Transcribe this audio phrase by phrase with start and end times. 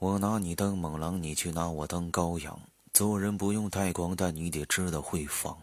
[0.00, 2.58] 我拿你当猛狼你却拿我当羔羊。
[2.94, 5.54] 做人不用太狂但你得知道会防。